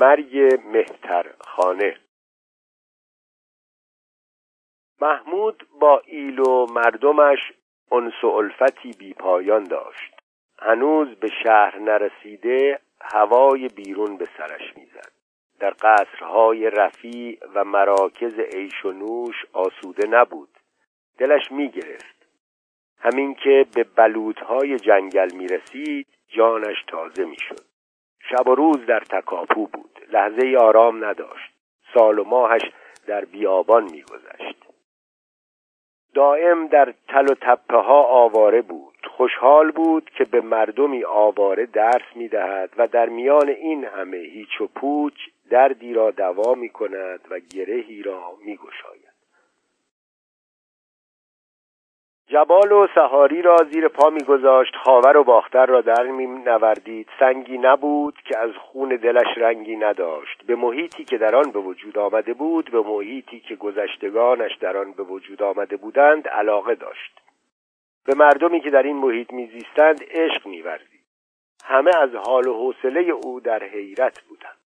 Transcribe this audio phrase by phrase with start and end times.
[0.00, 1.96] مرگ مهترخانه.
[5.00, 7.52] محمود با ایل و مردمش
[7.92, 10.14] انس و الفتی بی پایان داشت.
[10.58, 15.12] هنوز به شهر نرسیده هوای بیرون به سرش می‌زد.
[15.60, 20.58] در قصرهای رفیع و مراکز عیش و نوش آسوده نبود.
[21.18, 22.26] دلش می‌گرفت.
[22.98, 27.71] همین که به بلوطهای جنگل می‌رسید جانش تازه می‌شد.
[28.32, 29.98] شب و روز در تکاپو بود.
[30.12, 31.52] لحظه آرام نداشت.
[31.94, 32.62] سال و ماهش
[33.06, 34.56] در بیابان میگذشت.
[36.14, 38.94] دائم در تل و تپه ها آواره بود.
[39.16, 44.66] خوشحال بود که به مردمی آواره درس می‌دهد و در میان این همه هیچ و
[44.66, 45.14] پوچ
[45.50, 49.11] دردی را دوا می کند و گرهی را می گشاید.
[52.32, 57.58] جبال و سهاری را زیر پا میگذاشت خاور و باختر را در می نوردید سنگی
[57.58, 60.42] نبود که از خون دلش رنگی نداشت.
[60.46, 64.92] به محیطی که در آن به وجود آمده بود به محیطی که گذشتگانش در آن
[64.92, 67.20] به وجود آمده بودند علاقه داشت.
[68.06, 71.04] به مردمی که در این محیط میزیستند عشق میورزید.
[71.64, 74.61] همه از حال و حوصله او در حیرت بودند.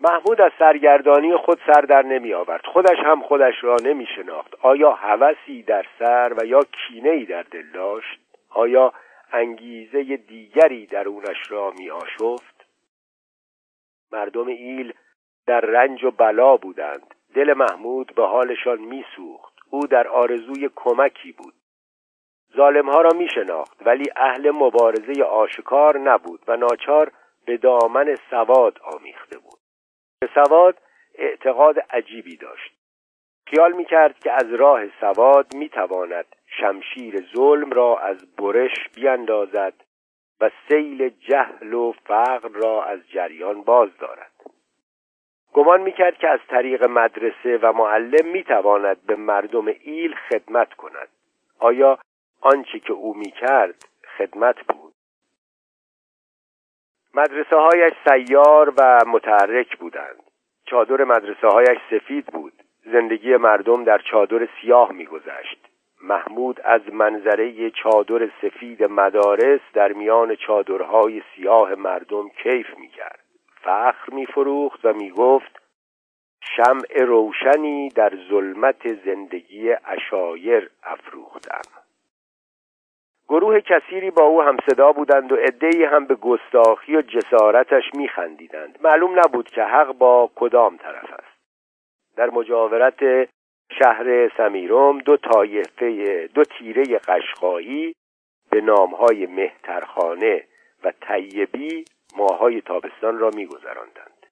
[0.00, 4.92] محمود از سرگردانی خود سر در نمی آورد خودش هم خودش را نمی شناخت آیا
[4.92, 8.92] هوسی در سر و یا کینه ای در دل داشت؟ آیا
[9.32, 12.66] انگیزه دیگری درونش را می آشفت
[14.12, 14.92] مردم ایل
[15.46, 17.14] در رنج و بلا بودند.
[17.34, 19.54] دل محمود به حالشان میسوخت.
[19.70, 21.54] او در آرزوی کمکی بود.
[22.56, 27.12] ظالمها را می شناخت ولی اهل مبارزه آشکار نبود و ناچار
[27.46, 29.59] به دامن سواد آمیخته بود.
[30.20, 30.78] به سواد
[31.14, 32.72] اعتقاد عجیبی داشت.
[33.46, 39.74] خیال می‌کرد که از راه سواد می‌تواند شمشیر ظلم را از برش بیاندازد
[40.40, 44.32] و سیل جهل و فقر را از جریان باز دارد.
[45.52, 51.08] گمان می‌کرد که از طریق مدرسه و معلم می‌تواند به مردم ایل خدمت کند.
[51.58, 51.98] آیا
[52.40, 53.84] آنچه که او می‌کرد
[54.18, 54.89] خدمت بود؟
[57.14, 60.22] مدرسه هایش سیار و متحرک بودند.
[60.64, 62.52] چادر مدرسه هایش سفید بود.
[62.92, 65.68] زندگی مردم در چادر سیاه میگذشت.
[66.02, 73.24] محمود از منظره چادر سفید مدارس در میان چادرهای سیاه مردم کیف می‌کرد.
[73.62, 75.60] فخر میفروخت و می‌گفت
[76.56, 81.79] شمع روشنی در ظلمت زندگی اشایر افروختم.
[83.30, 88.78] گروه کثیری با او هم صدا بودند و عدهای هم به گستاخی و جسارتش میخندیدند.
[88.82, 91.40] معلوم نبود که حق با کدام طرف است.
[92.16, 93.28] در مجاورت
[93.78, 97.94] شهر سمیروم دو طایفه دو تیره قشقایی
[98.50, 100.44] به نامهای مهترخانه
[100.84, 101.84] و طیبی
[102.16, 104.26] ماهای تابستان را میگذراندند.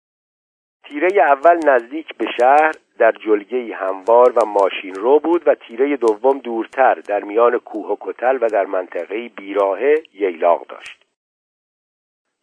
[0.85, 6.39] تیره اول نزدیک به شهر در جلگه هموار و ماشین رو بود و تیره دوم
[6.39, 11.05] دورتر در میان کوه و کتل و در منطقه بیراهه ییلاق داشت.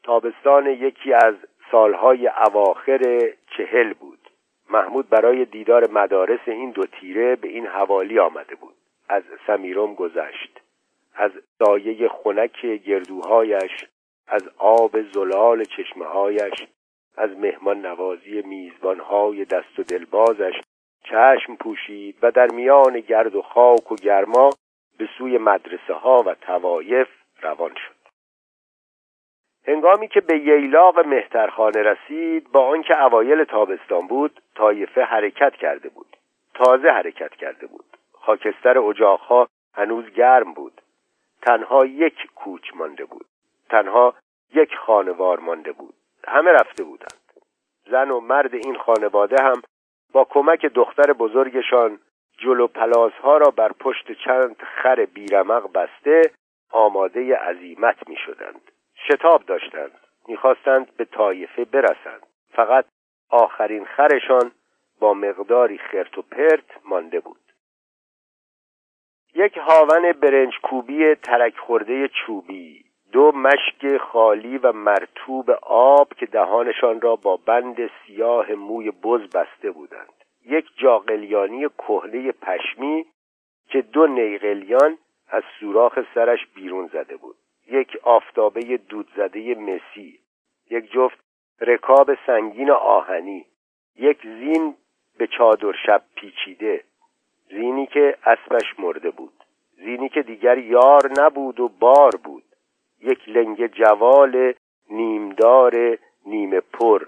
[0.04, 1.36] تابستان یکی از
[1.72, 4.20] سالهای اواخر چهل بود.
[4.70, 8.76] محمود برای دیدار مدارس این دو تیره به این حوالی آمده بود.
[9.10, 10.62] از سمیروم گذشت.
[11.16, 13.86] از دایه خنک گردوهایش
[14.28, 16.68] از آب زلال چشمهایش
[17.18, 20.62] از مهمان نوازی میزبانهای دست و دلبازش
[21.04, 24.50] چشم پوشید و در میان گرد و خاک و گرما
[24.98, 27.08] به سوی مدرسه ها و توایف
[27.42, 27.96] روان شد.
[29.68, 36.18] هنگامی که به ییلاق مهترخانه رسید با آنکه اوایل تابستان بود طایفه حرکت کرده بود.
[36.54, 37.86] تازه حرکت کرده بود.
[38.12, 40.82] خاکستر اجاقها هنوز گرم بود.
[41.42, 43.26] تنها یک کوچ مانده بود.
[43.70, 44.14] تنها
[44.54, 45.94] یک خانوار مانده بود.
[46.28, 47.22] همه رفته بودند.
[47.92, 49.62] زن و مرد این خانواده هم
[50.14, 52.00] با کمک دختر بزرگشان
[52.38, 52.68] جلو
[53.24, 56.22] ها را بر پشت چند خر بیرمق بسته
[56.72, 58.72] آماده عزیمت می شدند
[59.08, 59.92] شتاب داشتند.
[60.28, 62.26] می‌خواستند به طایفه برسند.
[62.52, 62.86] فقط
[63.30, 64.52] آخرین خرشان
[65.00, 67.42] با مقداری خرت و پرت مانده بود.
[69.34, 72.85] یک هاون برنج کوبی ترک خورده چوبی
[73.16, 79.72] دو مشک خالی و مرتوب آب که دهانشان را با بند سیاه موی بز بسته
[79.72, 80.14] بودند.
[80.46, 83.06] یک جاقلیانی کهنه پشمی
[83.70, 84.98] که دو نیقلیان
[85.28, 87.36] از سوراخ سرش بیرون زده بود.
[87.72, 90.20] یک آفتابه دود زده مسی
[90.70, 91.20] یک جفت
[91.62, 93.46] رکاب سنگین آهنی
[93.96, 94.76] یک زین
[95.18, 96.84] به چادر شب پیچیده
[97.50, 99.34] زینی که اسبش مرده بود
[99.78, 102.44] زینی که دیگر یار نبود و بار بود.
[103.02, 104.54] یک لنگ جوال
[104.90, 107.08] نیمدار نیمه پر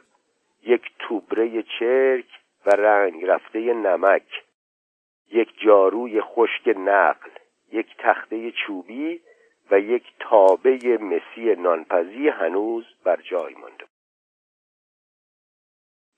[0.63, 2.25] یک توبره چرک
[2.66, 4.44] و رنگ رفته نمک
[5.31, 7.30] یک جاروی خشک نقل
[7.72, 9.22] یک تخته چوبی
[9.72, 13.86] و یک تابه مسی نانپزی هنوز بر جای مانده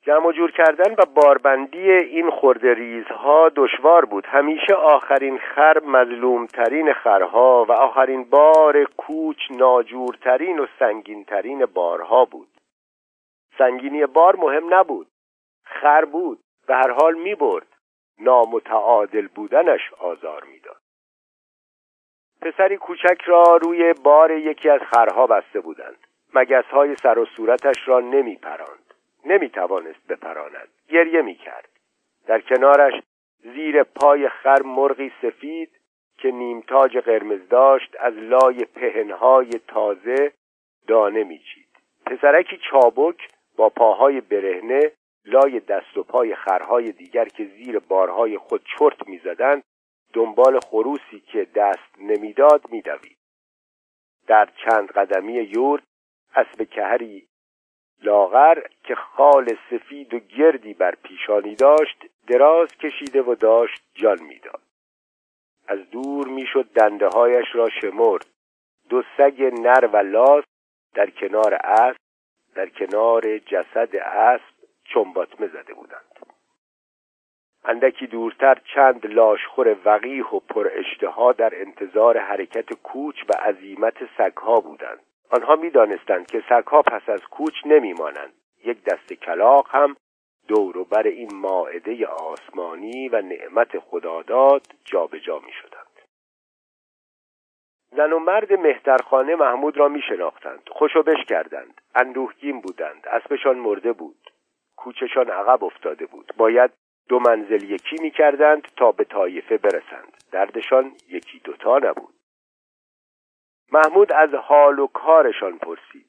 [0.10, 4.26] جمع جور کردن و باربندی این خورده ریزها دشوار بود.
[4.26, 12.48] همیشه آخرین خر مظلومترین خرها و آخرین بار کوچ ناجورترین و سنگینترین بارها بود.
[13.58, 15.08] سنگینی بار مهم نبود.
[15.64, 16.40] خر بود.
[16.68, 17.68] به هر حال می برد.
[18.20, 20.82] نامتعادل بودنش آزار می‌داد
[22.42, 26.08] پسری کوچک را روی بار یکی از خرها بسته بودند.
[26.34, 28.89] مگس های سر و صورتش را نمی پراند.
[29.30, 30.68] نمی توانست بپراند.
[30.90, 31.70] گریه می کرد
[32.28, 32.94] در کنارش
[33.44, 35.70] زیر پای خر مرغی سفید
[36.18, 40.34] که نیمتاج قرمز داشت از لای پهنهای تازه
[40.88, 41.70] دانه میچید.
[42.06, 44.92] پسرکی چابک با پاهای برهنه
[45.26, 49.64] لای دست و پای خرهای دیگر که زیر بارهای خود چرت می‌زدند
[50.14, 53.18] دنبال خروسی که دست نمی‌داد میدوید.
[54.28, 55.84] در چند قدمی یورد
[56.36, 57.29] اسب کهری
[58.04, 64.62] لاغر که خال سفید و گردی بر پیشانی داشت دراز کشیده و داشت جان می‌داد.
[65.68, 68.26] از دور می‌شد دنده هایش را شمرد.
[68.90, 70.44] دو سگ نر و لاس
[70.94, 72.00] در کنار اسب
[72.56, 74.54] در کنار جسد اسب
[74.94, 76.06] چنباتمه زده بودند.
[77.66, 84.60] اندکی دورتر چند لاشخور وقیح و پر اشتها در انتظار حرکت کوچ و عظیمت سگها
[84.60, 85.00] بودند.
[85.30, 88.34] آنها می‌دانستند که سگها پس از کوچ نمیمانند.
[88.66, 89.96] یک دست کلاق هم
[90.48, 95.86] دور بر این ماعده آسمانی و نعمت خداداد جابجا می شدند.
[97.96, 103.08] زن و مرد مهترخانه محمود را می شناختند خوشو کردند اندوهگین بودند.
[103.08, 104.32] اسبشان مرده بود.
[104.76, 106.34] کوچشان عقب افتاده بود.
[106.38, 106.72] باید
[107.10, 110.24] دو منزل یکی می کردند تا به طایفه برسند.
[110.32, 112.19] دردشان یکی دوتا نبود.
[113.72, 116.06] محمود از حال و کارشان پرسید.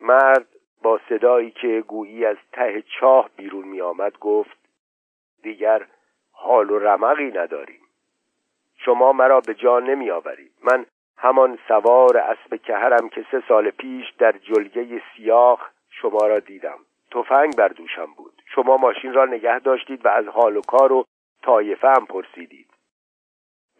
[0.00, 0.46] مرد
[0.82, 4.58] با صدایی که گویی از ته چاه بیرون می آمد گفت
[5.42, 5.86] دیگر
[6.32, 7.80] حال و رمقی نداریم.
[8.76, 14.10] شما مرا به جا نمی آورید من همان سوار اسب کهرم که سه سال پیش
[14.10, 16.78] در جلگه سیاخ شما را دیدم.
[17.10, 18.42] تفنگ بر دوشم بود.
[18.54, 21.04] شما ماشین را نگه داشتید و از حال و کار و
[21.42, 22.73] طایفه هم پرسیدید.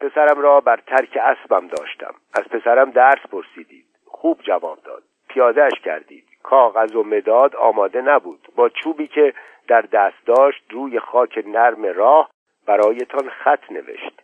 [0.05, 2.15] پسرم را بر ترک اسبم داشتم.
[2.35, 3.87] از پسرم درس پرسیدید.
[4.07, 5.03] خوب جواب داد.
[5.29, 6.25] پیادهش کردید.
[6.43, 8.49] کاغذ و مداد آماده نبود.
[8.57, 9.35] با چوبی که
[9.69, 12.31] در دست داشت روی خاک نرم راه
[12.67, 14.23] برایتان خط نوشت.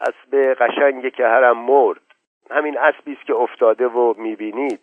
[0.00, 2.00] اسب قشنگ که هرم مرد.
[2.50, 4.80] همین اسبی است که افتاده و می‌بینید.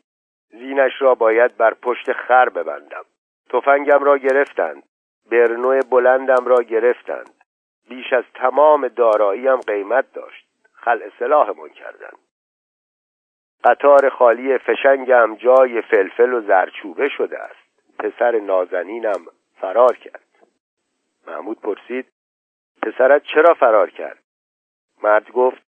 [0.49, 3.05] زینش را باید بر پشت خر ببندم.
[3.49, 4.83] تفنگم را گرفتند.
[5.31, 7.36] برنو بلندم را گرفتند.
[7.89, 10.47] بیش از تمام داراییم قیمت داشت.
[10.73, 12.17] خلع سلاحمان کردند
[13.63, 17.97] قطار خالی فشنگم جای فلفل و زرچوبه شده است.
[17.99, 19.25] پسر نازنینم
[19.61, 20.23] فرار کرد.
[21.27, 22.05] محمود پرسید
[22.81, 24.23] پسرت چرا فرار کرد؟
[25.03, 25.66] مرد گفت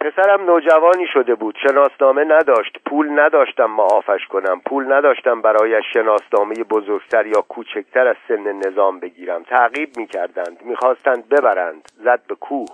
[0.00, 1.56] پسرم نوجوانی شده بود.
[1.62, 2.78] شناسنامه نداشت.
[2.86, 4.60] پول نداشتم معافش کنم.
[4.60, 9.42] پول نداشتم برایش شناسنامه بزرگتر یا کوچکتر از سن نظام بگیرم.
[9.42, 10.62] تعقیب می‌کردند.
[10.62, 11.92] می‌خواستند ببرند.
[12.04, 12.68] زد به کوه.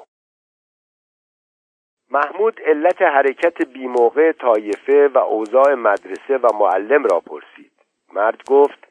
[2.10, 7.72] محمود علت حرکت بیموقع طایفه و اوضاع مدرسه و معلم را پرسید.
[8.12, 8.88] مرد گفت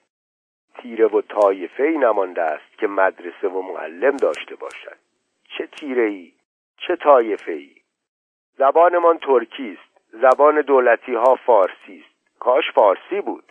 [0.78, 4.98] تیره و طایفه ای نمانده است که مدرسه و معلم داشته باشد.
[5.58, 6.34] چه تیره ای
[6.78, 7.83] چه طایفه ای
[8.58, 13.44] زبانمان ترکی است زبان دولتی ها فارسی است کاش فارسی بود.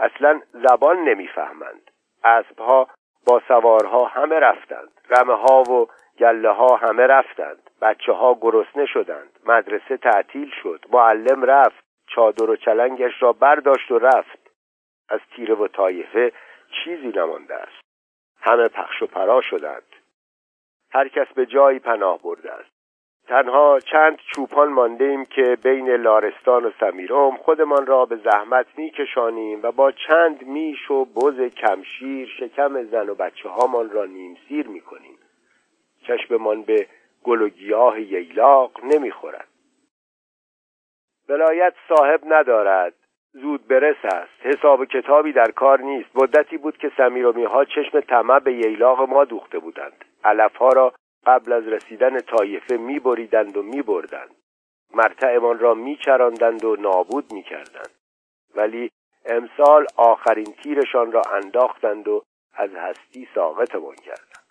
[0.00, 1.90] اصلا زبان نمی‌فهمند.
[2.24, 2.88] اسبها
[3.26, 4.88] با سوارها همه رفتند.
[5.10, 5.88] رمه ها و
[6.18, 7.70] گله ها همه رفتند.
[7.82, 9.38] بچه ها گرسنه شدند.
[9.46, 10.84] مدرسه تعطیل شد.
[10.92, 11.84] معلم رفت.
[12.06, 14.50] چادر و چلنگش را برداشت و رفت.
[15.08, 16.32] از تیره و طایفه
[16.84, 17.80] چیزی نمانده است.
[18.40, 19.86] همه پخش و پرا شدند.
[20.92, 22.77] هر کس به جایی پناه برده است.
[23.28, 29.60] تنها چند چوپان مانده ایم که بین لارستان و سمیرم خودمان را به زحمت میکشانیم
[29.62, 35.18] و با چند میش و بز کمشیر شکم زن و بچه هامان را نیمسیر می‌کنیم.
[36.06, 36.86] چشممان به
[37.24, 39.48] گل و گیاه ییلاق نمی‌خورد.
[41.28, 42.94] ولایت صاحب ندارد.
[43.32, 44.32] زود برس است.
[44.40, 46.08] حساب کتابی در کار نیست.
[46.14, 50.04] مدتی بود که سمیرومی ها چشم طمع به ییلاق ما دوخته بودند.
[50.24, 50.92] علف ها را
[51.28, 54.36] قبل از رسیدن طایفه میبریدند و میبردند.
[54.94, 57.94] مرتعمان را میچراندند و نابود می‌کردند.
[58.54, 58.90] ولی
[59.24, 64.44] امسال آخرین تیرشان را انداختند و از هستی ساقطمان کردند.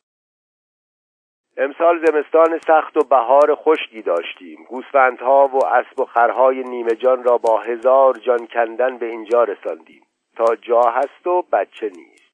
[1.57, 4.63] امسال زمستان سخت و بهار خشکی داشتیم.
[4.69, 10.03] گوسفندها و اسب و خرهای نیمه جان را با هزار جان کندن به اینجا رساندیم.
[10.36, 12.34] تا جا هست و بچه نیست.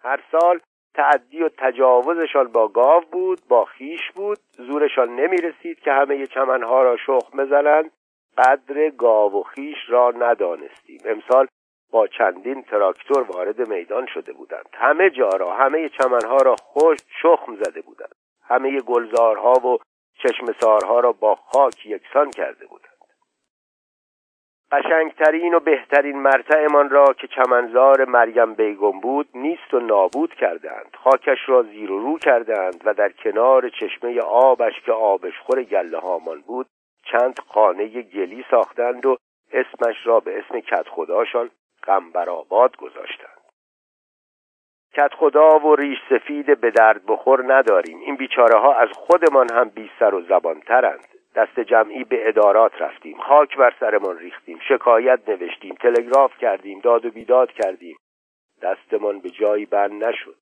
[0.00, 0.60] هر سال
[1.00, 4.38] تعدی و تجاوزشان با گاو بود با خیش بود.
[4.56, 7.90] زورشان نمی رسید که همه چمنها را شخم بزنند.
[8.38, 11.00] قدر گاو و خیش را ندانستیم.
[11.04, 11.46] امسال
[11.92, 14.68] با چندین تراکتور وارد میدان شده بودند.
[14.72, 18.14] همه جا را همه چمنها را خوش شخم زده بودند.
[18.42, 19.78] همه گلزارها و
[20.22, 22.89] چشمسارها را با خاک یکسان کرده بودند.
[24.72, 30.96] قشنگترین و بهترین مرتعمان را که چمنزار مریم بیگم بود نیست و نابود کردند.
[31.04, 36.40] خاکش را زیر و رو کردند و در کنار چشمه آبش که آبشخور گله هامان
[36.40, 36.66] بود
[37.12, 39.16] چند خانه گلی ساختند و
[39.52, 41.50] اسمش را به اسم کت خداشان
[41.84, 43.40] غمبرآباد گذاشتند.
[44.92, 47.98] کت خدا و ریش سفید به درد بخور نداریم.
[47.98, 52.82] این بیچاره ها از خودمان هم بی سر و زبان ترند دست جمعی به ادارات
[52.82, 53.18] رفتیم.
[53.20, 54.58] خاک بر سرمان ریختیم.
[54.68, 55.74] شکایت نوشتیم.
[55.74, 56.80] تلگراف کردیم.
[56.80, 57.96] داد و بیداد کردیم.
[58.62, 60.36] دستمان به جایی بند نشد.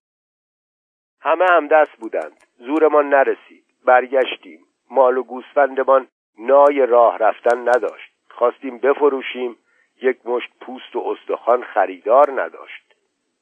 [1.21, 2.45] همه هم دست بودند.
[2.59, 3.64] زورمان نرسید.
[3.85, 4.61] برگشتیم.
[4.90, 8.12] مال و گوسفندمان نای راه رفتن نداشت.
[8.28, 9.57] خواستیم بفروشیم.
[10.02, 12.95] یک مشت پوست و استخوان خریدار نداشت.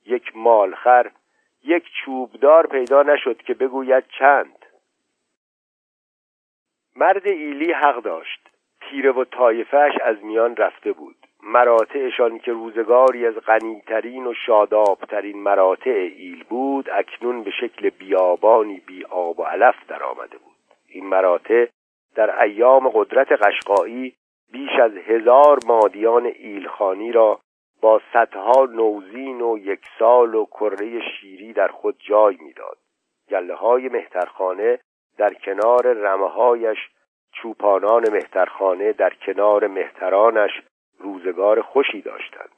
[0.06, 1.10] یک مالخر
[1.64, 4.65] یک چوبدار پیدا نشد که بگوید چند.
[6.96, 8.48] مرد ایلی حق داشت.
[8.80, 11.16] تیره و طایفهش از میان رفته بود.
[11.42, 19.04] مراتعشان که روزگاری از غنیترین و شادابترین مراتع ایل بود اکنون به شکل بیابانی بی
[19.04, 20.56] آب و علف در آمده بود.
[20.88, 21.66] این مراتع
[22.14, 24.14] در ایام قدرت قشقایی
[24.52, 27.40] بیش از هزار مادیان ایلخانی را
[27.80, 32.78] با صدها نوزین و یک سال و کره شیری در خود جای می‌داد.
[33.30, 34.78] گله های مهترخانه
[35.18, 36.78] در کنار رمههایش
[37.32, 40.62] چوپانان مهترخانه در کنار مهترانش
[40.99, 42.50] روزگار خوشی داشتند.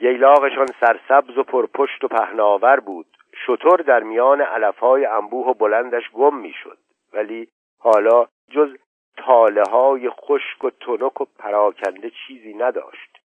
[0.00, 3.06] ییلاقشان سرسبز و پرپشت و پهناور بود.
[3.46, 6.78] شطور در میان علفهای انبوه و بلندش گم می‌شد.
[7.12, 7.48] ولی
[7.78, 8.76] حالا جز
[9.16, 13.21] تاله های خشک و تنک و پراکنده چیزی نداشت.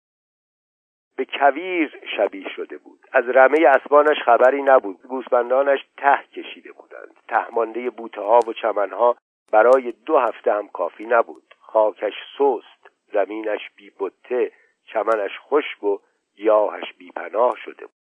[1.23, 3.01] به کویر شبیه شده بود.
[3.13, 5.03] از رمه اسبانش خبری نبود.
[5.03, 7.17] گوسفندانش ته کشیده بودند.
[7.29, 9.17] تهمانده بوته ها و چمنها
[9.53, 11.55] برای دو هفته هم کافی نبود.
[11.61, 14.53] خاکش سست زمینش بی بته
[14.85, 15.99] چمنش خشک و
[16.37, 18.03] گیاهش بی پناه شده بود.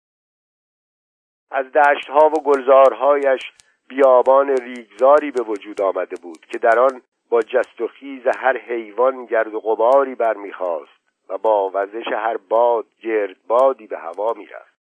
[1.50, 3.52] از دشتها و گلزارهایش
[3.88, 9.24] بیابان ریگزاری به وجود آمده بود که در آن با جست و خیز هر حیوان
[9.24, 10.97] گرد و غباری برمیخواست
[11.28, 14.78] و با وزش هر باد گرد بادی به هوا می‌رفت.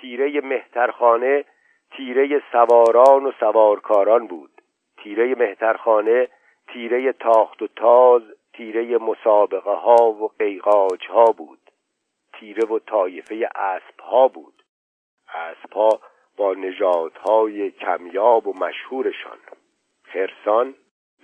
[0.00, 1.44] تیره مهترخانه
[1.90, 4.62] تیره سواران و سوارکاران بود.
[4.96, 6.28] تیره مهترخانه
[6.68, 11.70] تیره تاخت و تاز تیره مسابقه ها و قیقاج ها بود.
[12.32, 14.62] تیره و طایفه اسب ها بود.
[15.34, 16.00] اسب ها
[16.36, 19.38] با نژادهای کمیاب و مشهورشان
[20.02, 20.74] خرسان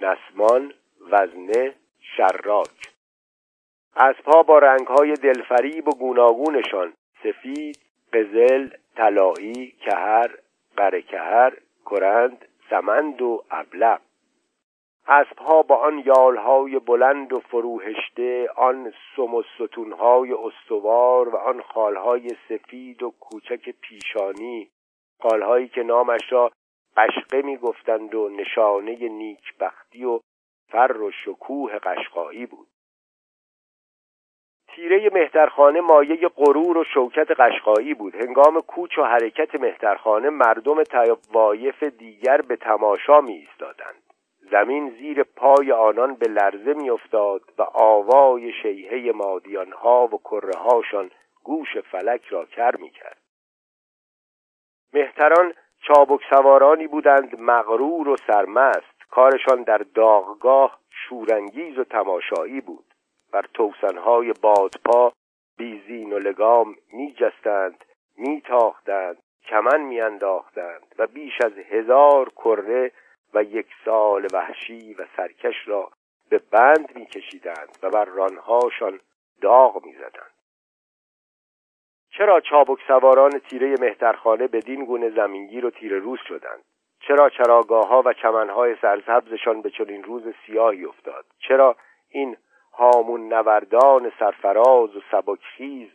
[0.03, 0.75] نسمان
[1.11, 2.98] وزنه شراک.
[4.01, 6.93] اسبها با رنگهای دلفریب و گوناگونشان.
[7.23, 7.79] سفید
[8.13, 10.31] قزل طلایی کهر
[10.77, 11.53] قرکهر
[11.91, 14.01] کرند سمند و ابلق.
[15.09, 22.29] اسبها با آن یالهای بلند و فروهشته آن سم و ستونهای استوار و آن خالهای
[22.49, 24.71] سفید و کوچک پیشانی
[25.23, 26.51] خالهایی که نامش را
[26.97, 30.21] قشقه می‌گفتند و نشانه نیکبختی و
[30.69, 32.69] فر و شکوه قشقایی بود.
[34.69, 38.15] تیره مهترخانه مایه غرور و شوکت قشقایی بود.
[38.15, 44.03] هنگام کوچ و حرکت مهترخانه مردم توایف دیگر به تماشا می ایستادند
[44.51, 51.11] زمین زیر پای آنان به لرزه می افتاد و آوای شیهه مادیانها و کره هاشان
[51.45, 53.19] گوش فلک را کر می کرد
[54.93, 55.55] مهتران
[55.87, 58.99] چابک سوارانی بودند مغرور و سرمست.
[59.11, 62.88] کارشان در داغگاه شورانگیز و تماشایی بود.
[63.33, 65.13] بر توسنهای بادپا
[65.59, 67.85] بیزین و لگام می جستند
[68.17, 72.93] می تاختند کمن می انداختند و بیش از هزار کره
[73.35, 75.91] و یک سال وحشی و سرکش را
[76.31, 79.01] به بند می کشیدند و بر رانهاشان
[79.41, 80.33] داغ می زدند.
[82.11, 86.65] چرا چابک سواران تیره مهترخانه بدین گونه زمینگیر و تیره روز شدند
[87.01, 91.77] چرا چراگاه ها و چمنهای سرسبزشان به چنین روز سیاهی افتاد چرا
[92.09, 92.37] این
[92.79, 95.89] هامون نوردان سرفراز و سبکخیز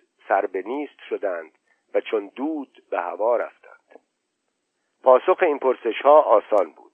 [0.65, 1.51] نیست شدند
[1.93, 3.99] و چون دود به هوا رفتند.
[5.03, 6.91] پاسخ این پرسش ها آسان بود.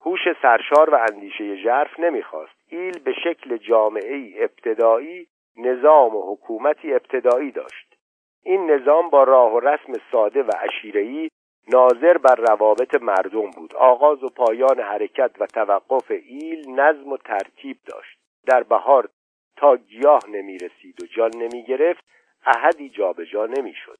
[0.00, 2.52] هوش سرشار و اندیشه ژرف نمی‌خواست.
[2.68, 5.26] ایل به شکل جامعه ابتدایی
[5.56, 7.96] نظام و حکومتی ابتدایی داشت.
[8.42, 11.30] این نظام با راه و رسم ساده و عشیره‌ای
[11.68, 13.76] ناظر بر روابط مردم بود.
[13.76, 18.19] آغاز و پایان حرکت و توقف ایل نظم و ترتیب داشت.
[18.46, 19.10] در بهار
[19.56, 22.04] تا گیاه نمی رسید و جان نمی گرفت
[22.46, 23.98] احدی جابجا نمی شد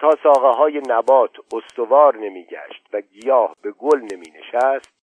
[0.00, 4.98] تا ساقه های نبات استوار نمی گشت و گیاه به گل نمی نشست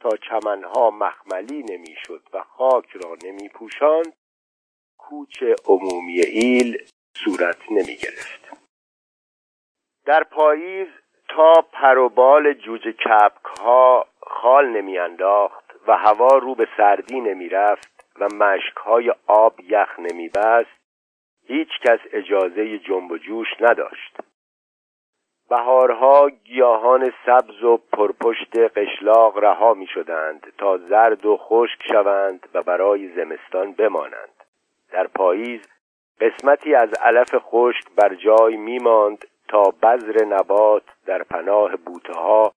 [0.00, 4.16] تا چمنها مخملی نمی شد و خاک را نمی پوشاند
[4.98, 6.84] کوچ عمومی ایل
[7.24, 8.50] صورت نمی گرفت
[10.06, 10.88] در پاییز
[11.28, 18.04] تا پروبال جوجه کپک ها خال نمی انداخت و هوا رو به سردی نمی رفت
[18.20, 20.80] و مشک های آب یخ نمی بست
[21.46, 24.16] هیچ کس اجازه جنب و جوش نداشت.
[25.50, 32.62] بهارها گیاهان سبز و پرپشت قشلاق رها می شدند تا زرد و خشک شوند و
[32.62, 34.44] برای زمستان بمانند.
[34.92, 35.60] در پاییز
[36.20, 42.52] قسمتی از علف خشک بر جای میماند تا بذر نبات در پناه بوته ها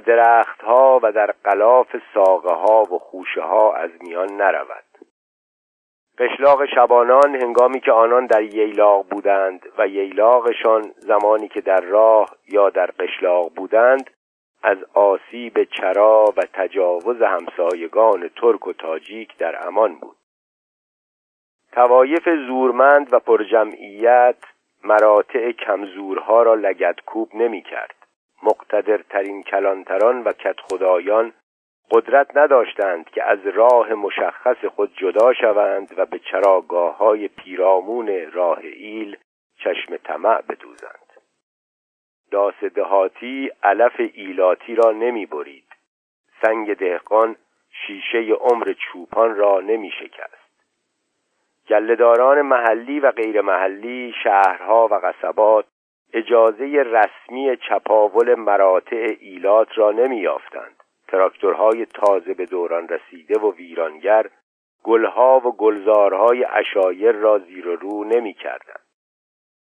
[0.00, 4.84] درختها و در قلاف ساقه ها و خوشه ها از میان نرود.
[6.18, 12.70] قشلاق شبانان هنگامی که آنان در ییلاق بودند و ییلاقشان زمانی که در راه یا
[12.70, 14.10] در قشلاق بودند
[14.62, 20.16] از آسیب چرا و تجاوز همسایگان ترک و تاجیک در امان بود.
[21.72, 24.36] توایف زورمند و پرجمعیت
[24.84, 28.03] مراتع کمزورها را لگدکوب نمی کرد
[28.44, 31.32] مقتدرترین کلانتران و کت خدایان
[31.90, 38.58] قدرت نداشتند که از راه مشخص خود جدا شوند و به چراگاه های پیرامون راه
[38.58, 39.16] ایل
[39.58, 41.04] چشم طمع بدوزند.
[42.30, 45.68] داس دهاتی علف ایلاتی را نمی برید
[46.42, 47.36] سنگ دهقان
[47.70, 50.44] شیشه عمر چوپان را نمی شکست
[51.68, 55.66] گلهداران محلی و غیر محلی شهرها و قصبات
[56.14, 60.76] اجازه رسمی چپاول مراتع ایلات را نمی یافتند
[61.08, 64.30] تراکتورهای تازه به دوران رسیده و ویرانگر
[64.82, 68.80] گلها و گلزارهای عشایر را زیر و رو نمی کردن.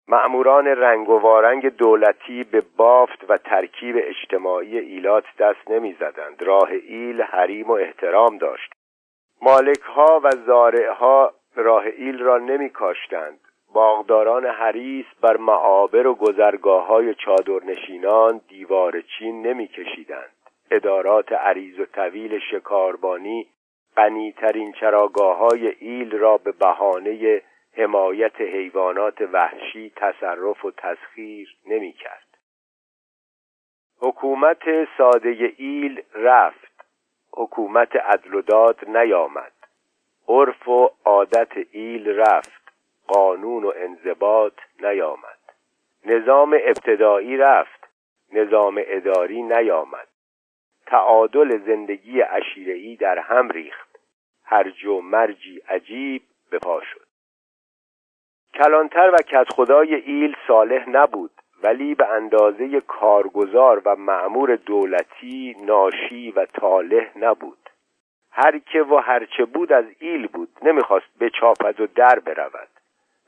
[0.08, 6.44] مأموران رنگ و وارنگ دولتی به بافت و ترکیب اجتماعی ایلات دست نمی زدند.
[6.44, 8.74] راه ایل حریم و احترام داشت
[9.42, 13.40] مالکها و زارعها راه ایل را نمی کاشتند
[13.76, 20.36] باغداران حریس بر معابر و گذرگاه های چادرنشینان دیوار چین نمی کشیدند
[20.72, 23.48] ادارات عریض و طویل شکاربانی
[23.98, 27.42] غنیترین چراگاه های ایل را به بهانه
[27.74, 32.38] حمایت حیوانات وحشی تصرف و تسخیر نمی کرد.
[34.00, 36.86] حکومت ساده ایل رفت.
[37.34, 39.54] حکومت عدل و داد نیامد.
[40.28, 42.65] عرف و عادت ایل رفت.
[43.08, 45.40] قانون و انضباط نیامد.
[46.06, 47.88] نظام ابتدایی رفت
[48.34, 50.08] نظام اداری نیامد.
[50.86, 54.00] تعادل زندگی عشیرهی در هم ریخت.
[54.44, 57.06] هرج و مرجی عجیب به پا شد.
[58.54, 61.32] کلانتر و کدخدای ایل صالح نبود
[61.64, 67.70] ولی به اندازه کارگزار و معمور دولتی ناشی و طالح نبود.
[68.32, 72.68] هر که و هرچه بود از ایل بود نمی‌خواست بچاپد و در برود.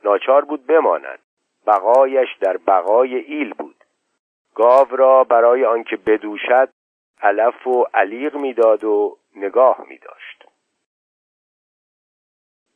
[0.04, 1.18] ناچار بود بماند.
[1.66, 3.84] بقایش در بقای ایل بود.
[4.54, 6.68] گاو را برای آنکه بدوشد
[7.22, 10.44] علف و علیق می‌داد و نگاه می داشت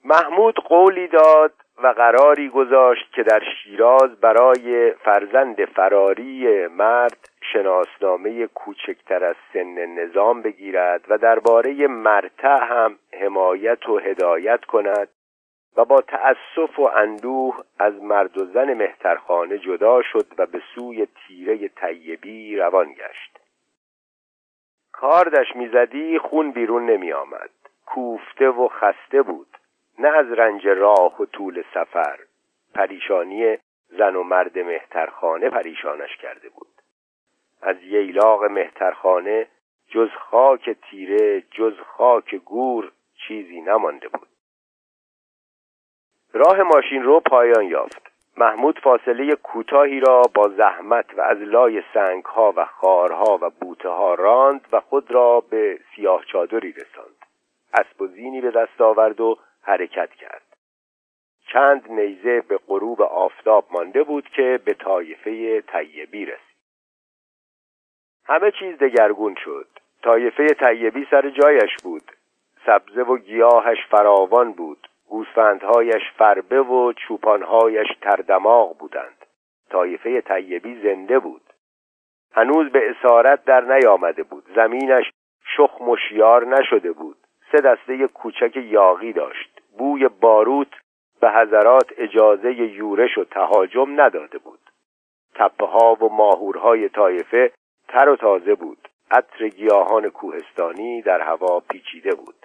[0.04, 9.24] محمود قولی داد و قراری گذاشت که در شیراز برای فرزند فراری مرد شناسنامه کوچکتر
[9.24, 15.08] از سن نظام بگیرد و درباره مرتع هم حمایت و هدایت کند.
[15.76, 21.06] و با تأسف و اندوه از مرد و زن مهترخانه جدا شد و به سوی
[21.06, 23.38] تیره طیبی روان گشت.
[24.92, 27.50] کاردش می‌زدی خون بیرون نمی آمد
[27.86, 29.46] کوفته و خسته بود.
[29.98, 32.18] نه از رنج راه و طول سفر.
[32.74, 33.58] پریشانی
[33.88, 36.68] زن و مرد مهترخانه پریشانش کرده بود.
[37.62, 39.46] از ییلاق مهترخانه
[39.88, 42.92] جز خاک تیره جز خاک گور
[43.28, 44.28] چیزی نمانده بود.
[46.32, 48.12] راه ماشین رو پایان یافت.
[48.36, 54.14] محمود فاصله کوتاهی را با زحمت و از لای سنگها و خارها و بوته ها
[54.14, 57.26] راند و خود را به سیاه چادری رساند.
[57.74, 60.42] اسب و زینی به دست آورد و حرکت کرد.
[61.52, 66.56] چند نیزه به غروب آفتاب مانده بود که به طایفه طیبی رسید.
[68.24, 69.68] همه چیز دگرگون شد.
[70.02, 72.12] طایفه طیبی سر جایش بود.
[72.66, 74.88] سبزه و گیاهش فراوان بود.
[75.12, 79.26] گوسفندهایش فربه و چوپانهایش تردماغ بودند.
[79.70, 81.42] طایفه طیبی زنده بود.
[82.34, 84.44] هنوز به اسارت در نیامده بود.
[84.54, 85.10] زمینش
[85.56, 85.96] شخم و
[86.44, 87.16] نشده بود.
[87.52, 89.60] سه دسته کوچک یاقی داشت.
[89.78, 90.72] بوی باروت
[91.20, 94.60] به حضرات اجازه یورش و تهاجم نداده بود.
[95.34, 97.52] تپه ها و ماهورهای طایفه
[97.88, 98.88] تر و تازه بود.
[99.10, 102.41] عطر گیاهان کوهستانی در هوا پیچیده بود.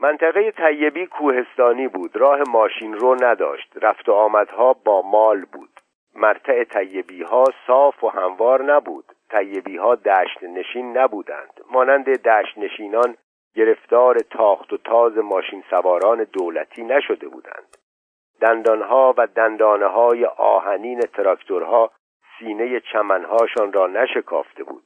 [0.00, 2.16] منطقه طیبی کوهستانی بود.
[2.16, 3.72] راه ماشین رو نداشت.
[3.82, 5.70] رفت و آمدها با مال بود.
[6.14, 9.04] مرتع طیبی ها صاف و هموار نبود.
[9.30, 11.60] طیبی ها دشت نشین نبودند.
[11.70, 13.16] مانند دشت نشینان
[13.54, 17.76] گرفتار تاخت و تاز ماشین سواران دولتی نشده بودند.
[18.40, 21.90] دندانها و دندانه های آهنین تراکتورها
[22.38, 24.84] سینه چمنهاشان را نشکافته بود.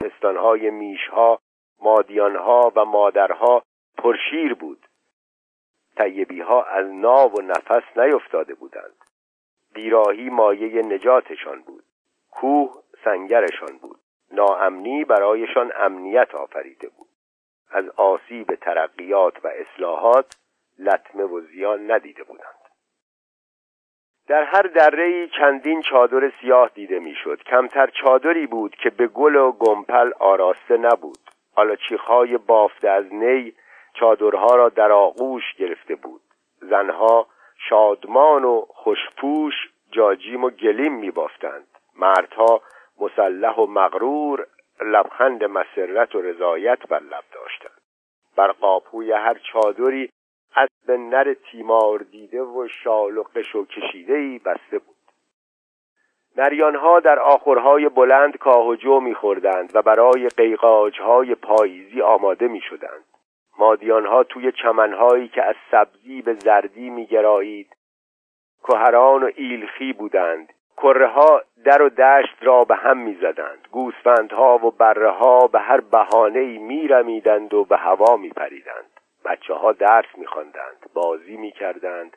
[0.00, 1.38] پستانهای میشها
[1.82, 3.62] مادیانها و مادرها
[3.98, 4.86] پرشیر بود.
[5.96, 9.04] طیبی ها از ناو و نفس نیفتاده بودند.
[9.74, 11.84] بیراهی مایه نجاتشان بود.
[12.30, 13.98] کوه سنگرشان بود.
[14.32, 17.08] ناامنی برایشان امنیت آفریده بود.
[17.70, 20.36] از آسیب ترقیات و اصلاحات
[20.78, 22.62] لطمه و زیان ندیده بودند.
[24.28, 27.42] در هر دره چندین چادر سیاه دیده می‌شد.
[27.42, 31.18] کمتر چادری بود که به گل و گمپل آراسته نبود.
[31.54, 33.54] آلاچیخهای بافته از نی
[33.94, 36.22] چادرها را در آغوش گرفته بود.
[36.60, 37.26] زنها
[37.68, 39.54] شادمان و خوشپوش
[39.90, 42.62] جاجیم و گلیم می بافتند مردها
[43.00, 44.46] مسلح و مغرور
[44.80, 47.80] لبخند مسرت و رضایت بر لب داشتند.
[48.36, 50.10] بر قاپوی هر چادری
[50.56, 54.96] اسب نر تیمار دیده و شال و قش و کشیده ای بسته بود.
[56.36, 63.04] نریانها در آخرهای بلند کاه و جو میخوردند و برای قیقاجهای پاییزی آماده می‌شدند.
[63.58, 67.76] مادیانها توی چمنهایی که از سبزی به زردی میگرایید.
[68.62, 70.52] کهران و ایلخی بودند.
[70.76, 73.68] کره ها در و دشت را به هم می‌زدند.
[73.70, 79.00] گوسفندها و بره ها به هر بهانه میرمیدند و به هوا میپریدند.
[79.24, 82.16] بچه ها درس میخواندند بازی می‌کردند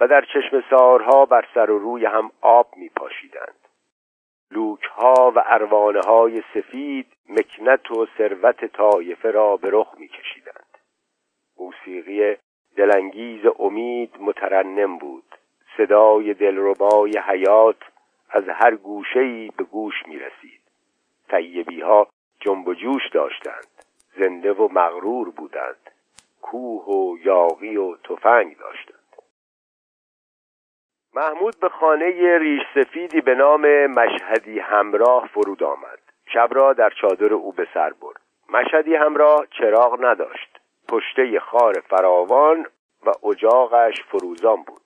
[0.00, 3.68] و در چشم سارها بر سر و روی هم آب میپاشیدند.
[4.50, 10.65] لوک ها و اروانه های سفید مکنت و ثروت طایفه را به رخ میکشیدند.
[11.58, 12.36] موسیقی
[12.76, 15.24] دلانگیز امید مترنم بود.
[15.76, 17.82] صدای دلربای حیات
[18.30, 20.60] از هر گوشه‌ای به گوش می رسید
[22.40, 23.66] جنب و جوش داشتند.
[24.18, 25.90] زنده و مغرور بودند.
[26.42, 28.96] کوه و یاقی و تفنگ داشتند.
[31.14, 35.98] محمود به خانه ریش سفیدی به نام مشهدی همراه فرود آمد.
[36.32, 38.20] شب را در چادر او به سر برد.
[38.48, 40.60] مشهدی همراه چراغ نداشت.
[40.88, 42.66] پشته خار فراوان
[43.06, 44.82] و اجاقش فروزان بود.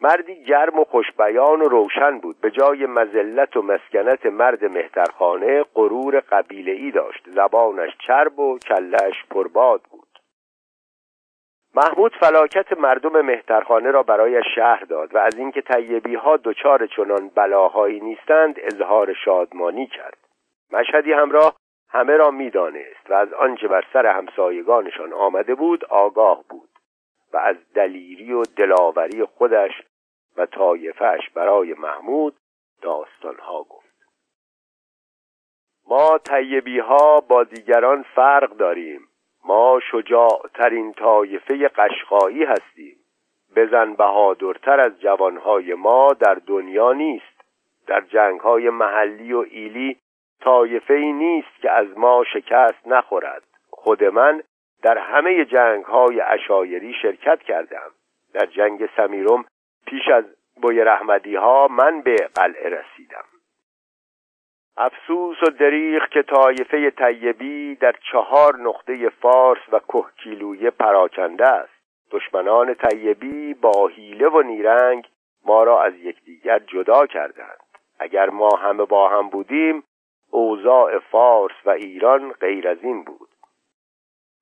[0.00, 2.40] مردی گرم و خوشبیان و روشن بود.
[2.40, 7.30] به جای مزلت و مسکنت مرد مهترخانه غرور قبیله ای داشت.
[7.30, 10.08] زبانش چرب و کلش پرباد بود.
[11.74, 17.28] محمود فلاکت مردم مهترخانه را برای شهر داد و از اینکه طیبی ها دچار چنان
[17.28, 20.18] بلاهایی نیستند اظهار شادمانی کرد.
[20.72, 21.56] مشهدی همراه
[21.90, 26.68] همه را می‌دانست و از آنچه بر سر همسایگانشان آمده بود آگاه بود
[27.32, 29.72] و از دلیری و دلاوری خودش
[30.36, 32.36] و طایفهش برای محمود
[32.82, 33.88] داستانها گفت.
[35.88, 39.00] ما طیبی ها با دیگران فرق داریم.
[39.44, 42.96] ما شجاعترین طایفه قشقایی هستیم.
[43.56, 47.44] بزن بهادرتر از جوانهای ما در دنیا نیست.
[47.86, 49.98] در جنگهای محلی و ایلی
[50.40, 53.42] طایفه ای نیست که از ما شکست نخورد.
[53.70, 54.42] خود من
[54.82, 57.90] در همه جنگ های اشایری شرکت کردم.
[58.34, 59.44] در جنگ سمیرم
[59.86, 60.24] پیش از
[60.62, 63.24] بوی رحمدی ها من به قلعه رسیدم.
[64.76, 71.78] افسوس و دریغ که طایفه طیبی در چهار نقطه فارس و کهکیلویه پراکنده است.
[72.10, 75.08] دشمنان طیبی با حیله و نیرنگ
[75.44, 77.58] ما را از یکدیگر جدا کردند.
[77.98, 79.84] اگر ما همه با هم بودیم
[80.30, 83.28] اوضاع فارس و ایران غیر از این بود.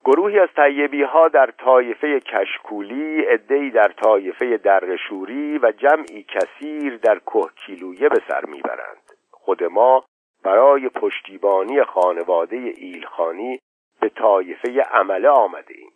[0.05, 7.19] گروهی از طیبی ها در طایفه کشکولی عدهای در طایفه درشوری و جمعی کثیر در
[7.19, 9.11] کهکیلویه به سر می‌برند.
[9.31, 10.03] خود ما
[10.43, 13.59] برای پشتیبانی خانواده ایلخانی
[13.99, 15.91] به طایفه عمله آمده ایم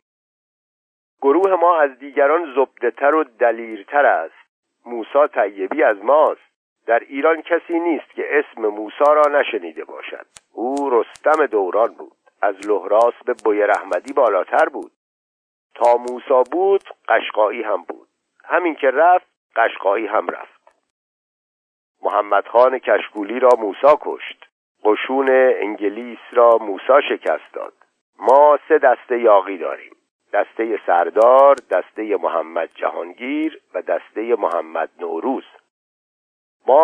[1.22, 4.36] گروه ما از دیگران زبدهتر و دلیرتر است.
[4.86, 6.51] موسا طیبی از ماست.
[6.92, 10.26] در ایران کسی نیست که اسم موسا را نشنیده باشد.
[10.54, 12.18] او رستم دوران بود.
[12.42, 14.92] از لحراس به بویر احمدی بالاتر بود.
[15.76, 18.08] تا موسا بود قشقایی هم بود.
[18.46, 20.62] همین که رفت قشقایی هم رفت.
[22.02, 24.46] محمد خان کشکولی را موسا کشت.
[24.84, 27.74] قشون انگلیس را موسا شکست داد.
[28.20, 29.96] ما سه دسته یاقی داریم.
[30.34, 35.44] دسته سردار دسته محمد جهانگیر و دسته محمد نوروز.
[36.68, 36.84] ما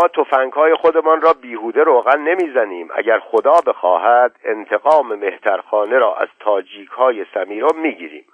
[0.53, 2.87] های خودمان را بیهوده روغن نمی‌زنیم.
[2.95, 8.25] اگر خدا بخواهد انتقام مهترخانه را از تاجیک های سمیرا می‌گیریم.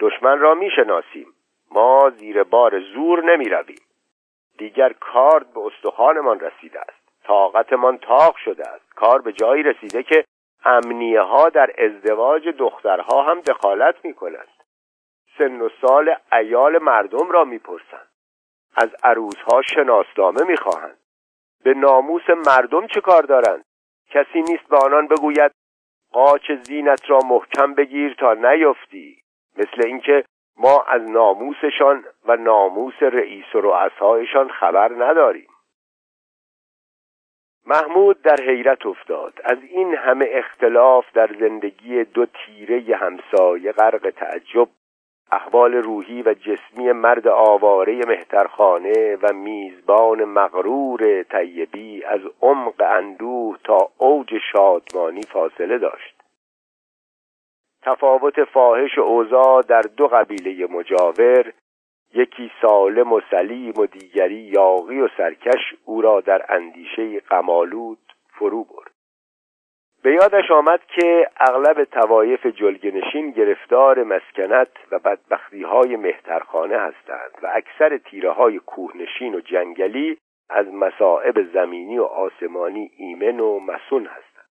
[0.00, 1.26] دشمن را می‌شناسیم.
[1.70, 3.82] ما زیر بار زور نمی رویم.
[4.58, 7.24] دیگر کارد به استخوانمان رسیده است.
[7.24, 8.94] طاقتمان تاق شده است.
[8.94, 10.24] کار به جایی رسیده که
[10.64, 14.48] امنیه ها در ازدواج دخترها هم دخالت می کنند
[15.38, 18.07] سن و سال ایال مردم را می‌پرسند.
[18.76, 20.98] از عروسها شناسنامه می‌خواهند.
[21.64, 23.64] به ناموس مردم چه کار دارند؟
[24.10, 25.52] کسی نیست به آنان بگوید
[26.12, 29.22] قاچ زینت را محکم بگیر تا نیفتی
[29.56, 30.24] مثل اینکه
[30.56, 35.48] ما از ناموسشان و ناموس رئیس و رؤسایشان خبر نداریم.
[37.66, 39.40] محمود در حیرت افتاد.
[39.44, 44.68] از این همه اختلاف در زندگی دو تیره همسایه غرق تعجب
[45.32, 53.90] احوال روحی و جسمی مرد آواره مهترخانه و میزبان مغرور طیبی از عمق اندوه تا
[53.98, 56.14] اوج شادمانی فاصله داشت.
[57.82, 61.52] تفاوت فاحش و اوضاع در دو قبیله مجاور
[62.14, 67.98] یکی سالم و سلیم و دیگری یاغی و سرکش او را در اندیشه قمالود
[68.38, 68.97] فرو برد.
[70.02, 77.50] به یادش آمد که اغلب توایف جلگنشین گرفتار مسکنت و بدبختی های مهترخانه هستند و
[77.54, 80.18] اکثر تیره های کوهنشین و جنگلی
[80.50, 84.48] از مصائب زمینی و آسمانی ایمن و مسون هستند.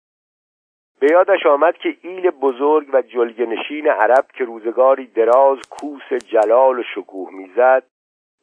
[1.01, 6.83] به یادش آمد که ایل بزرگ و جلگنشین عرب که روزگاری دراز کوس جلال و
[6.95, 7.83] شکوه می‌زد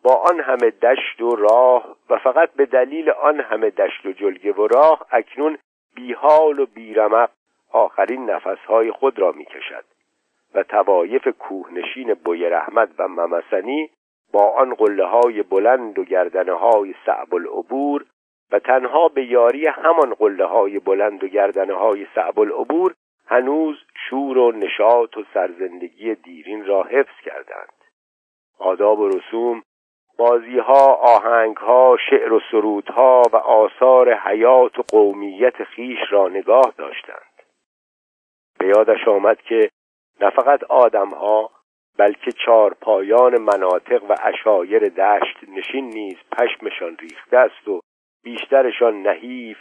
[0.03, 4.51] با آن همه دشت و راه و فقط به دلیل آن همه دشت و جلگه
[4.51, 5.57] و راه اکنون
[5.97, 7.29] بیحال و بیرمق
[7.71, 9.83] آخرین نفسهای خود را می‌کشد
[10.55, 13.89] و توایف کوهنشین بویر احمد و ممسنی
[14.33, 18.05] با آن قله های بلند و گردنه های صعب العبور
[18.51, 22.93] و تنها به یاری همان قله های بلند و گردنه های صعب العبور
[23.27, 23.77] هنوز
[24.09, 27.73] شور و نشاط و سرزندگی دیرین را حفظ کردند.
[28.59, 29.63] آداب و رسوم
[30.17, 37.43] بازیها آهنگها شعر و سرودها و آثار حیات و قومیت خیش را نگاه داشتند.
[38.59, 39.69] به یادش آمد که
[40.21, 41.49] نه فقط آدمها
[41.97, 47.81] بلکه چارپایان مناطق و اشایر دشت نشین نیز پشمشان ریخته است و
[48.23, 49.57] بیشترشان نحیف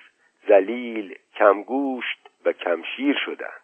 [0.49, 3.63] زلیل کمگوشت و کمشیر شدند.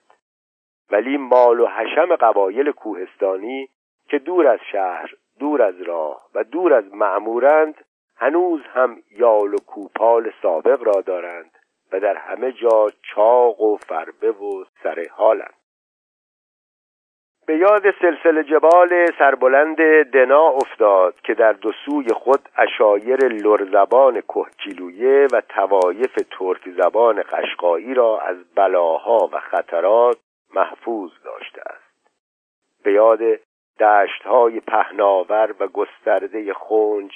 [0.90, 3.68] ولی مال و حشم قبایل کوهستانی
[4.08, 7.84] که دور از شهر دور از راه و دور از معمورند
[8.16, 11.50] هنوز هم یال و کوپال سابق را دارند
[11.92, 15.54] و در همه جا چاق و فربه و سر حالند.
[17.46, 19.76] به یاد سلسله جبال سربلند
[20.12, 27.94] دنا افتاد که در دو سوی خود اشایر لرزبان کهچیلویه و توایف ترک زبان قشقایی
[27.94, 30.18] را از بلاها و خطرات
[30.54, 32.10] محفوظ داشته است.
[32.84, 33.20] به یاد
[33.80, 37.12] دشتهای پهناور و گسترده خونج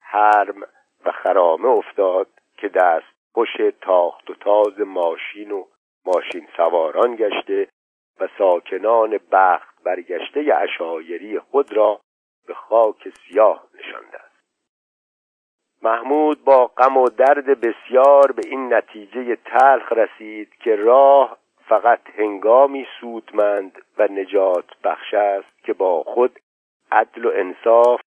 [0.00, 0.62] حرم
[1.04, 5.64] و خرامه افتاد که دست خوش تاخت و تاز ماشین و
[6.06, 7.68] ماشین سواران گشته
[8.20, 12.00] و ساکنان بخت برگشته اشایری خود را
[12.46, 14.28] به خاک سیاه نشانده است.
[15.82, 22.86] محمود با غم و درد بسیار به این نتیجه تلخ رسید که راه فقط هنگامی
[23.00, 26.40] سودمند و نجات بخش است که با خود
[26.92, 28.00] عدل و انصاف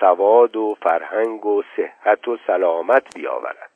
[0.00, 3.70] سواد و فرهنگ و صحت و سلامت بیاورد.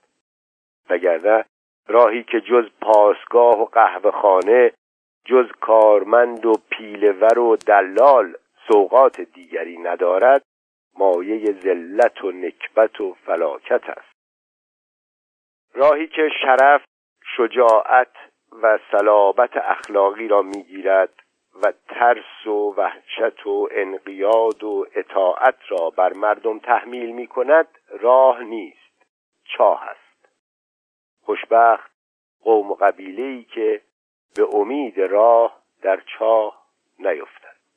[0.91, 1.45] وگرنه
[1.89, 4.73] راهی که جز پاسگاه و قهوه خانه
[5.25, 8.37] جز کارمند و پیلور و دلال
[8.69, 10.43] سوقات دیگری ندارد
[10.99, 14.13] مایه ذلت و نکبت و فلاکت است.
[15.75, 16.85] راهی که شرف
[17.37, 18.32] شجاعت
[18.63, 21.15] و صلابت اخلاقی را می‌گیرد
[21.63, 27.69] و ترس و وحشت و انقیاد و اطاعت را بر مردم تحمیل می کند
[28.01, 29.07] راه نیست
[29.45, 30.29] چاه است.
[31.23, 31.93] خوشبخت
[32.43, 33.81] قوم و قبیله ای که
[34.37, 36.67] به امید راه در چاه
[36.99, 37.42] نیفتد.